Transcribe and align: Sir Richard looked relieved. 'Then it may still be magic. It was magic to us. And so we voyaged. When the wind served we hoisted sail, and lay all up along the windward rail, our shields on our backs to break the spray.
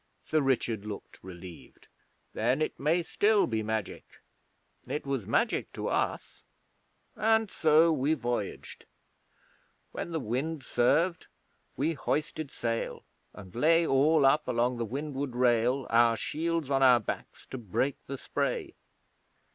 Sir 0.25 0.41
Richard 0.41 0.83
looked 0.83 1.23
relieved. 1.23 1.87
'Then 2.33 2.59
it 2.59 2.79
may 2.79 3.03
still 3.03 3.45
be 3.45 3.61
magic. 3.61 4.03
It 4.87 5.05
was 5.05 5.27
magic 5.27 5.71
to 5.73 5.89
us. 5.89 6.41
And 7.15 7.51
so 7.51 7.93
we 7.93 8.15
voyaged. 8.15 8.87
When 9.91 10.11
the 10.11 10.19
wind 10.19 10.63
served 10.63 11.27
we 11.77 11.93
hoisted 11.93 12.49
sail, 12.49 13.03
and 13.35 13.53
lay 13.53 13.85
all 13.85 14.25
up 14.25 14.47
along 14.47 14.77
the 14.77 14.85
windward 14.85 15.35
rail, 15.35 15.85
our 15.91 16.17
shields 16.17 16.71
on 16.71 16.81
our 16.81 16.99
backs 16.99 17.45
to 17.51 17.59
break 17.59 17.97
the 18.07 18.17
spray. 18.17 18.73